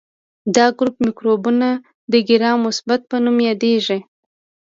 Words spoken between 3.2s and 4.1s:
نوم یادیږي.